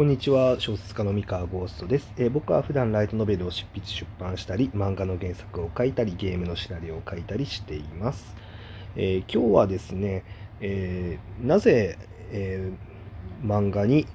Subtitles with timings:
[0.00, 0.58] こんにちは。
[0.58, 8.34] 小説家の三河ゴーストです、えー、僕は普段ライトノベルを執筆出版したり漫画の原作を書いたりゲームのシナリオを書いたりしています、
[8.96, 10.24] えー、今日はですね、
[10.62, 11.98] えー、なぜ、
[12.32, 12.72] え
[13.44, 14.06] 漫画に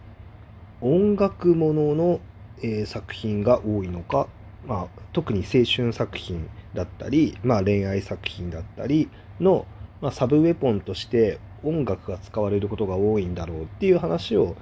[0.82, 2.20] 音楽ものの、
[2.64, 4.28] え作品が多いのか、
[4.66, 9.08] まあ、特に青春作品だったり、まあ、恋愛作品だったり
[9.40, 9.68] の、
[10.02, 14.56] まあ、サブウェポンとして音楽が使われることが多いんだろうっていう話を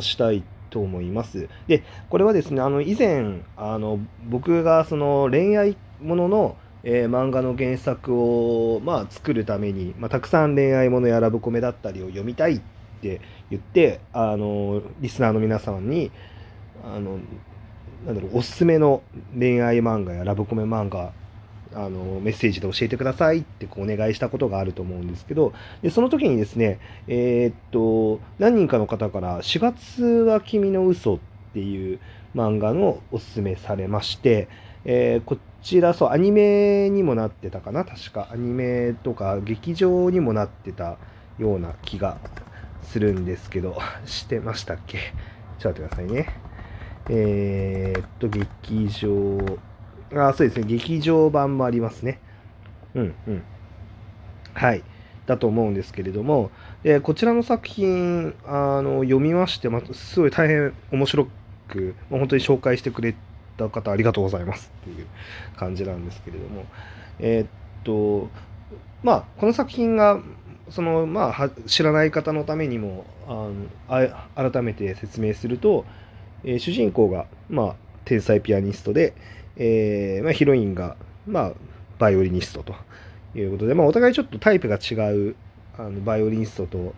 [0.00, 1.48] したいと思います。
[1.66, 3.98] で、これはですね、あの以前、あの
[4.28, 12.60] 僕がその恋愛ものの、えー、漫画の原作を、まあ、作るために、まあ、たくさん恋愛ものやラブコメだったりを読みたいっ
[13.02, 16.10] て言って、あのリスナーの皆さんに、
[16.84, 17.18] あの
[18.06, 19.02] なんだろう、おすすめの
[19.38, 21.12] 恋愛漫画やラブコメ漫画
[21.74, 25.52] あのメッセージで教えてくださいってこうお願いしたことがあると思うんですけど
[25.82, 31.18] でその時にですねえー、っと何人かの方から「4月は君の嘘っ
[31.52, 31.98] ていう
[32.34, 34.48] 漫画のおすすめされまして、
[34.84, 38.28] えー、こちらそうアニメにもなってたかな確か。
[38.30, 40.98] アニメとか劇場にもなってた
[41.38, 42.18] ような気が
[42.82, 44.98] するんですけど してましたっけ？
[45.58, 46.28] ちょっと待ってくださいね。
[47.08, 49.38] えー、っと劇場
[50.14, 50.66] あそうですね。
[50.66, 52.20] 劇場版もありますね。
[52.94, 53.42] うんうん。
[54.54, 54.82] はい。
[55.26, 56.50] だと思うんですけれども、
[56.82, 61.26] でこちらの作品あの読みまして、ま、すごい大変面白
[61.68, 63.14] く、ま本当に紹介してくれ
[63.56, 65.06] た方ありがとうございますっていう
[65.56, 66.64] 感じなんですけれども、
[67.18, 67.48] えー、っ
[67.84, 68.28] と、
[69.02, 70.20] まあ、この作品が、
[70.70, 73.48] そのまあ、知らない方のためにもあ
[73.88, 75.84] の改めて説明すると、
[76.44, 79.14] えー、主人公が、まあ、天才ピアニストで、
[79.56, 81.52] えー、まあ、ヒロインが、まあ、
[81.98, 82.74] バイオリニストと
[83.34, 85.36] いうことで、まあ、お互いちょっとタイプが違う
[85.78, 86.94] あのバイオリニストと,、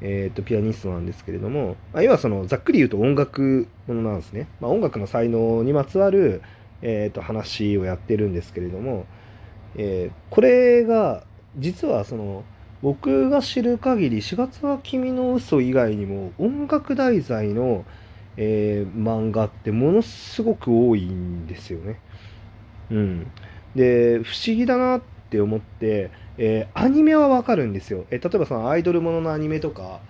[0.00, 6.42] えー、とピアニストなんですけれども、まあ、要はそのざっくり言うと音楽ものなんですね、まあ、音楽の才能にまつわる、
[6.82, 9.06] えー、と話をやってるんですけれども、
[9.76, 11.24] えー、これが
[11.58, 12.44] 実はその
[12.82, 17.84] 僕が知る限り4月は君の嘘以外にも音楽題材の
[18.36, 22.00] えー、漫画ってものすごく多いんですよね。
[22.90, 23.30] うん。
[23.74, 28.04] で、不思議だなって思って、えー、アニメはわかるんですよ。
[28.10, 30.00] えー、例えばそのアイドルもののアニメとか、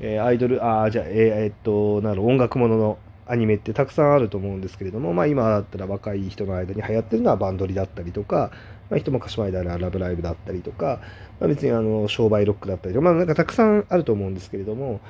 [0.00, 2.98] えアイドル、あ、じゃあ、えー、っと、なる音楽ものの
[3.28, 8.50] アニメってたくさんあると思うんですけれども、まあ今だったら若い人の間に流行ってるのはバンドリだったりとか、
[8.88, 11.00] まあ一昔前であるラブライブだったりとか、
[11.40, 15.00] まあ、別にあの商売ロックだったりとか、まあなんかたくさんあると思うんですけれども、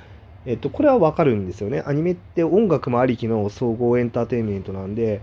[0.46, 1.82] えっと、これはわかるんですよね。
[1.86, 5.20] アニメって音楽もありきの総合エンターテインメントなんで、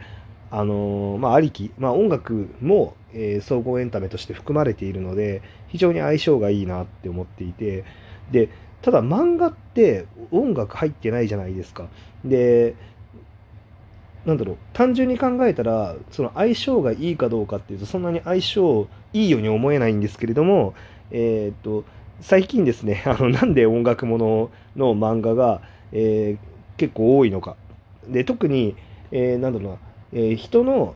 [0.52, 7.86] あのー、まあ、ありき、まあ、音楽も、えー、総合エンタメとして含まれているので、非常に相性がいいなって思っていて、
[8.32, 8.50] で、
[8.82, 11.88] ただ漫画って音楽入ってないじゃないですか。
[12.26, 12.76] で、
[14.26, 20.74] なんだろう、単純に考えたら、その相性がいいかどうかっていうと、そんなに相性いいように思えないんですけれども、
[21.12, 21.86] えー、っと、
[22.22, 27.56] 最近ですね、 あのなんで音楽ものの漫画が、えー、結構多いのか。
[28.08, 28.76] で、特に、
[29.12, 29.78] えー、なんだろうな、
[30.14, 30.96] えー、人の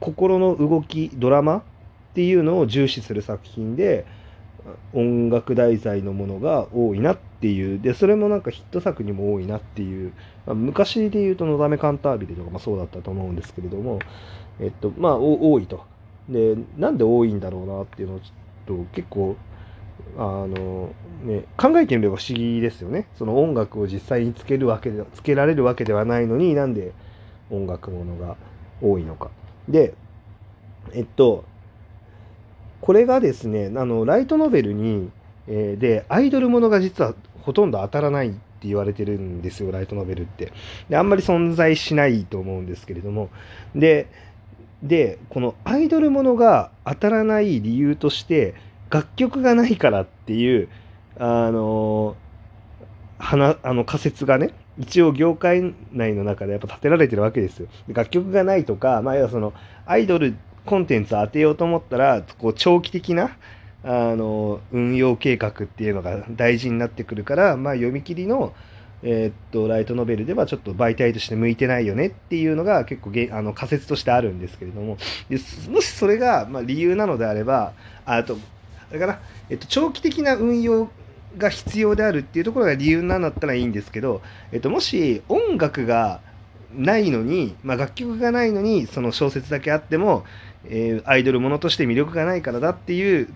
[0.00, 1.62] 心の動き、ドラマっ
[2.14, 4.06] ていうのを重視する作品で、
[4.92, 10.12] 音楽題材のものが多いなっていう、で、それもなんかヒット作にも多いなっていう、
[10.46, 13.98] まあ、昔で言うと、のだめカンタービレとかもそうだったと思うんですけれども、
[14.60, 15.84] えっと、まあ、多いと。
[16.28, 19.36] で、なんで多いんだろうなっていうのをちょっと結構
[20.16, 20.90] あの、
[21.24, 23.06] ね、考えてみれば不思議ですよね。
[23.16, 26.92] その音楽を実際につけるわけで、つけられるわけではないのになんで
[27.50, 28.36] 音楽ものが
[28.80, 29.30] 多いのか。
[29.68, 29.94] で、
[30.92, 31.44] えっと、
[32.80, 35.10] これがですね、あの、ライトノベルに、
[35.46, 40.52] えー、で、アイドルものが実はほとんど当たらないって言われてるんですよ、ライトノベルって。
[40.88, 43.30] で、あんまり存在しないと思うんですけれども。
[43.74, 44.08] で、
[44.82, 48.54] で、このアイドルものが当たらない理由として、
[48.90, 50.68] 楽曲がないからっていう、
[51.18, 52.16] あの、
[53.18, 57.68] はあの仮説がね、一応業界内の中でやっぱ立てられてるわけですよ。
[57.88, 59.52] 楽曲がないとか、まあ、要はその、
[59.86, 63.36] アイドルコンテンツ当てようと思ったら、こう、長期的な、
[63.82, 68.52] あの、運用計画っていうのが大事になってくるから、まあ、読み切りの、
[69.02, 74.96] えー、っと、ライトノベルではちょっと媒体として向いてないよねっていうのが結構あの仮説としてあるんですけれども、
[75.28, 75.38] で
[75.70, 77.72] もしそれが、まあ、理由なのであれば、
[78.04, 78.36] あと、
[78.92, 79.20] だから、
[79.50, 80.90] えっと、長期的な運用
[81.36, 86.20] が必要であるっていうところが理由なんだったらいいんですけど、えっと、もし音楽が
[86.74, 90.24] ないのに、まあ、楽曲がないのにその小説だけあっても、
[90.66, 93.28] えー、アイドルものとして魅力がないからだっていう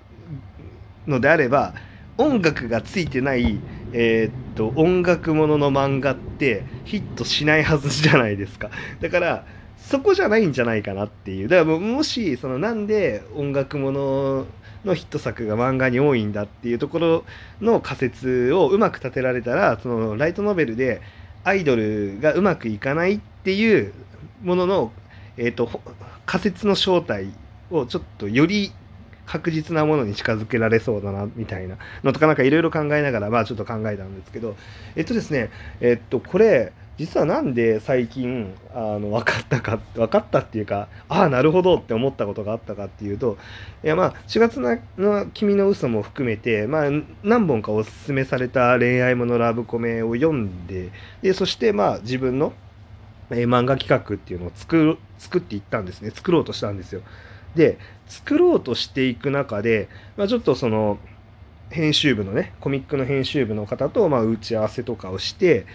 [1.06, 1.75] のであれば
[2.19, 3.58] 音楽がついてない、
[3.93, 8.70] えー、っと音楽ものの漫画ってヒットしないはずじゃないですか。
[9.00, 9.46] だから
[9.78, 11.49] そこじゃないんじゃないかなっていう。
[11.49, 14.46] だからもしそのなんで音楽もの
[14.84, 17.25] のヒット作が漫画に多いんだっていうところ
[17.61, 21.00] の仮説をうまく立てられたらそのライトノベルで
[21.44, 23.93] アイドルがうまくいかないっていう
[24.43, 24.93] ものの、
[25.37, 25.69] えーと、
[26.26, 27.32] 仮説の正体
[27.70, 28.73] をちょっとより
[29.26, 34.56] 確実なものに近づけられそうだなみたいなのとかなんかいろいろ考えながらまあちょっと考えたんですけど
[34.96, 35.50] えっとですね
[35.81, 43.38] えっとこれ実はなんで最近あの分かったか分かったっていうかああなるほどって思ったことがあったかっていうと
[43.82, 46.90] いやまあ4月の「君の嘘も含めて、まあ、
[47.25, 50.90] 何本かおすすめされた恋愛ものラブコメを読んで
[51.22, 52.52] でそしてまあ自分の、
[53.31, 57.02] え、漫画企画っていうのを作作っていったんですね作ろうとしたんですよ。
[57.56, 61.00] で作ろうとしていく中で、まあ、ちょっとその
[61.70, 65.66] 編集部のねコミックの編集部の方とま打ち合わせとかをして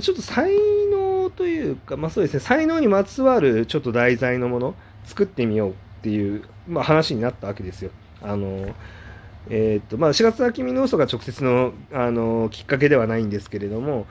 [0.00, 0.50] ちょっと才
[0.90, 4.74] 能というか、まあそうですね、才能にまつわるちょっと題材のもの、
[5.04, 7.90] 作ってみようっていう、まあ、話になったわけですよ。
[8.22, 8.74] あの、
[9.50, 14.06] えっ、と、まあ、4月秋見の嘘が直接の、あの、きっかけではないんですけれども、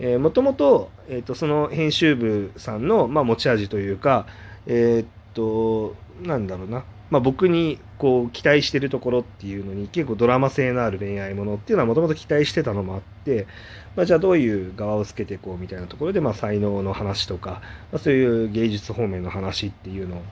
[0.00, 4.26] えー、もともと、えっ、と、その編集部さんの、まあ、持ち味というか、
[4.66, 13.46] えっ、と、なんだろうな、まあ、僕にこう期待してるところっていうのに結構ドラマ性のある恋愛ものっていうのはもともと期待してたのもあって、
[13.94, 17.60] まあ、じゃあどういう側をつけていこうみたいなところで、まあ、才能の話とか、
[17.92, 20.22] まあ、そういう芸術方面の話っていうのを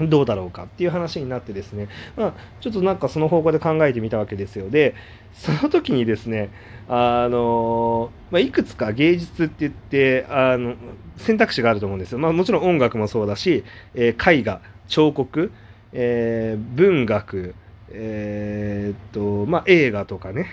[0.00, 2.32] どうだろうかっていう話になってですね、まあ、
[2.62, 4.70] ちょっとなんかその方向で考えてみたわけですよ。
[4.70, 4.94] で、
[5.34, 6.48] その時にですね、
[6.88, 10.76] あの、まあ、いくつか芸術って言って、あの、
[11.18, 12.18] 選択肢があると思うんですよ。
[12.18, 13.62] まあ、もちろん音楽もそうだし、
[13.94, 15.52] えー、絵画、彫刻、
[15.92, 17.54] えー、文学、
[17.90, 20.48] えー、っと、まあ、映画とかね、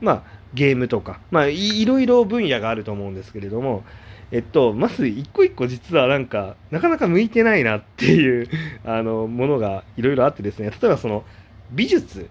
[0.00, 0.22] まあ、
[0.54, 3.84] ゲームとか、まあい、いろいろ分野があると思うんですけれども、
[4.30, 8.48] えっと、まず一個一個実はなんか、なかなか向いてないなっていう
[8.84, 11.24] あの、ものがいろいろあってですね、例えばその、
[11.72, 12.28] 美術、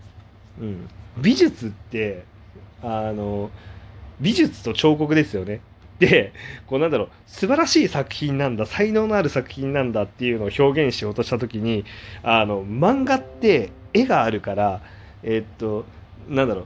[0.59, 0.87] うん、
[1.21, 2.23] 美術って、
[2.81, 3.49] あの、
[4.19, 5.61] 美術と彫刻ですよね。
[6.05, 6.33] で、
[6.67, 11.85] こうなんだろう、素晴らしい作品なんだ、才能のある作品なんだっていうのを表現しようとした時に、
[12.23, 14.81] あの、漫画って絵があるから、
[15.23, 15.85] えっと、
[16.27, 16.65] なんだろう、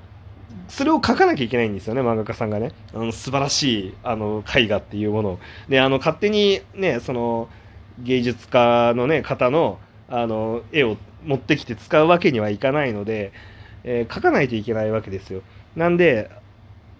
[0.68, 2.72] それを書かなきゃいけないんですよね、漫画家さんがね。
[2.94, 5.40] あの素晴らしいあの絵画っていうものを。
[5.70, 7.48] で、あの勝手にね、その
[8.00, 9.80] 芸術家のね、方の
[10.10, 13.34] あの絵を持ってきて使うわけにはいかないので、
[13.84, 15.42] えー、書かないといけないわけですよ。
[15.76, 16.32] なんで、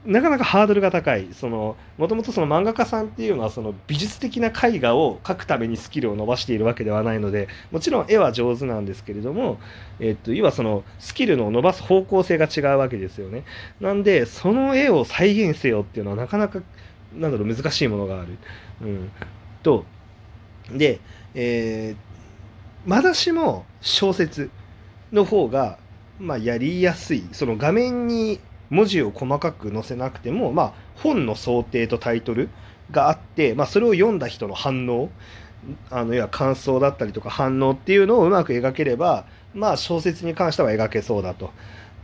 [0.08, 1.28] なかなかハードルが高い。
[1.42, 1.76] も
[2.08, 9.60] ともと漫画家さんっていうのはその美術的な絵画を描くためにスキルを伸ばしているわけではないので、もちろん絵は上手なんですけれども、
[10.00, 13.44] えっと、要はそのスキルの伸ばす方向性が違うわけですよね。
[13.82, 16.62] なんで、その絵を再現せよっていうのはなかなか、
[17.14, 18.38] なんだろう、難しいものがある。
[18.82, 19.12] うん。
[19.62, 19.84] と、
[20.72, 21.02] で、
[21.36, 24.50] えー、まだしも小説
[25.12, 25.80] の方が、
[26.18, 27.26] まあ、やりやすい。
[27.34, 28.40] その画面に
[28.70, 32.50] 文字を細かく載せなくても、まあ、本の想定とタイトル
[32.92, 35.10] があって、まあ、それを読んだ人の反応
[35.90, 41.52] あの要は感想だったりとか反応っていうのをうまく描ければ、まあ、小説に関しては描けそうだと。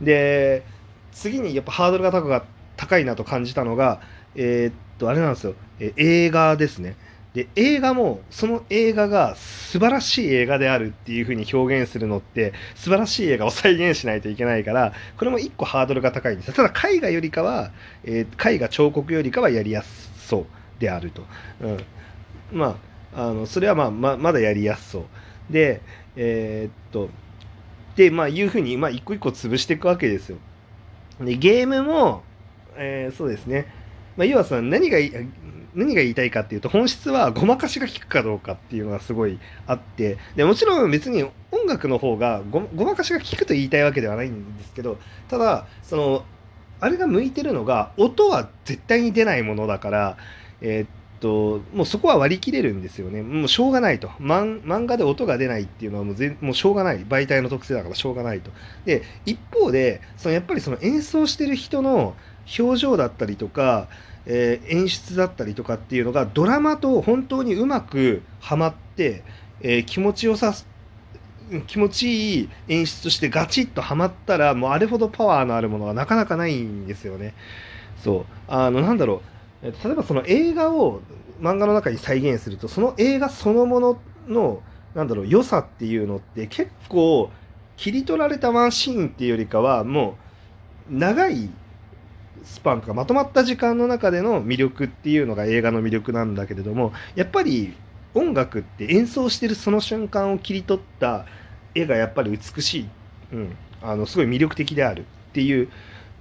[0.00, 0.64] で
[1.12, 2.44] 次にやっぱハードルが高
[2.76, 4.00] 高いなと感じたのが、
[4.34, 6.96] えー、っとあれなんですよ、え映画ですね。
[7.34, 17.72] で映画もその映画が素晴らしい映画であるっていう風に表現するのって素晴らしい映画を再現しないといけないからこれも一個ハードルが高いんですただ絵画よりかは、
[18.04, 20.46] えー、絵画彫刻よりかはやりやすそう
[20.78, 21.22] であると、
[21.60, 21.84] うん、
[22.52, 22.78] ま
[23.12, 25.04] ああのそれはまあままだやりやすそう。
[25.50, 25.82] で
[26.16, 27.10] えー、っと
[27.96, 30.38] でまあいう風にまあ一個一個潰していくわけですよ。
[31.20, 32.22] でゲームも、
[32.76, 33.72] えー、そうですね。
[34.16, 34.98] まあ、要はさ何が
[35.74, 46.24] 何が言いたいかっていうと本質はごまかしが効くかどうかっていうのがすごいあってでもちろん別に音楽の方がごまかしが効くと言いたいわけではないんですけどただその
[46.80, 50.16] あれが向いてるのが音は絶対に出ないものだから
[50.60, 50.88] えー、っ
[51.24, 53.22] ともうそこは割り切れるんですよね。
[53.22, 54.08] もうしょうがないと。
[54.20, 56.98] 漫画で音が出ないっていうのはもうぜもうしょうがない。
[56.98, 58.50] 媒体の特性だからしょうがないと。
[58.84, 62.14] で一方でそのやっぱりその演奏してる人の
[62.58, 63.88] 表情だったりとか
[64.26, 69.22] えー、演出だったりとかっていうのがドラマと本当にうまくはまって、
[69.60, 70.54] えー、気持ちよさ
[71.66, 77.34] 気持ちいい演出としてガチッとはまったらもうあれほどパワーのあるものはなかなかないんですよね。
[78.02, 79.22] そうあのなんだろ
[79.62, 81.00] う例えばその映画を
[81.40, 84.62] 漫画の中に再現するとその映画そのものの
[84.94, 87.30] なんだろう良さっていうのって結構
[87.76, 90.16] 切り取られたワンシーンっていうよりかはも
[90.90, 91.50] う長い
[92.44, 97.74] スパンとかまとまった時間の中での魅力っていうのが映画の魅力なんだけれどもやっぱり
[98.14, 101.26] 音楽って演奏してるその瞬間を切り取った
[101.74, 102.88] 絵がやっぱり美しい、
[103.32, 105.68] うん、あのすごい魅力的であるっていう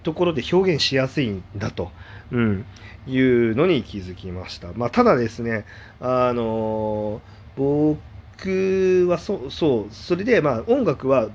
[0.01, 1.91] ところで表現しやすいんだと、
[2.31, 2.65] うん、
[3.07, 4.69] いうのに気づきました。
[4.73, 5.65] まあ、ただですね、
[6.01, 7.21] あの
[7.55, 9.93] 僕はそそう。
[9.93, 11.29] それでまあ音楽は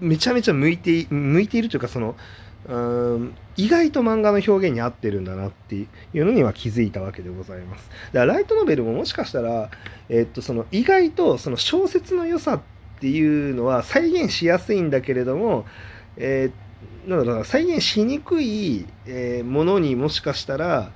[0.00, 2.16] めちゃめちゃ向いて向いているというかその
[2.68, 7.90] うん意外と漫画の表現に合ってるんだなっていうのには気づいたわけでございます。
[8.12, 9.70] だからライトノベルももしかしたら、
[10.08, 12.60] えっと、その意外とその小説の良さっ
[13.00, 15.66] ていうのは再現しやすいんだけれども、
[16.16, 20.92] えー、なんだろうな再現しにくい、え、ものにもしかしたら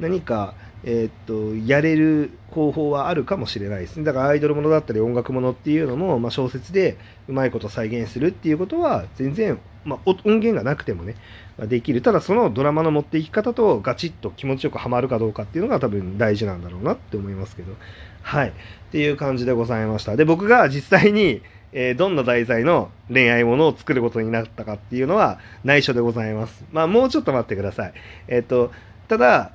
[0.00, 0.54] 何か
[0.86, 11.16] えー、っとやれる方法はあるかもしれないですねだからアイドルものだったり音楽ものっていうのも、まあ、小説でうまいこと再現するっていうことは全然、まあ、音源がなくてもね、
[11.58, 17.74] まあ、できるただそのドラマの持っていき方とガチッと気持ちよくはまるかどうかっていうのが多分大事なんだろうなって思いますけど
[18.22, 18.52] はいっ
[18.92, 21.42] ていう感じでございましたで僕が実際に
[21.76, 26.64] えー、どんな題材の恋愛ものを作ることになったかっていうのは内緒でございます。
[26.70, 27.94] まあもうちょっと待ってください。
[28.28, 28.70] えっ、ー、と、
[29.08, 29.50] ただ、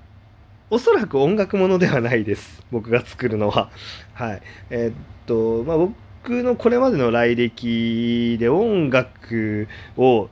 [0.70, 2.62] おそらく音楽ものではないです。
[2.72, 3.72] 僕が作るのは。
[4.14, 4.42] はい。
[4.70, 4.94] えー、っ
[5.26, 10.30] と、まあ、僕僕のこれまでの来歴で音楽を、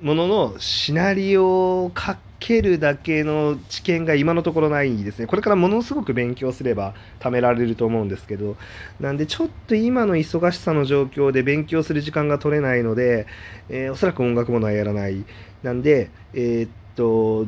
[0.00, 5.26] もののシナリオを書けるだけの知見が今のところないですね。
[5.26, 8.56] これからものすごく勉強すれば貯められると思うんですけど、
[9.00, 13.26] なんでちょっと今の忙しさの状況で勉強する時間が取れないので、
[13.68, 15.24] えー、おそらく音楽ものはやらない。
[15.62, 17.46] なんで、えー、っと、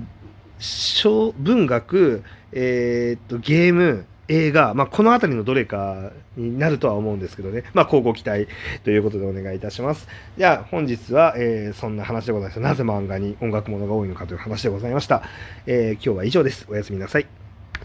[0.59, 7.65] 小文学、えー、っとゲーム映画、まあ、この辺りのどれかになるとは思うんですけどね。
[7.73, 8.47] まあ、交互期待
[8.85, 10.07] ということでお願いいたします。
[10.37, 12.61] じゃあ、本日は、えー、そんな話でございました。
[12.61, 15.23] なぜ漫画に音楽ものが多いのかという話でございました。
[15.67, 16.67] えー、今日は以上です。
[16.69, 17.48] おやすみなさい。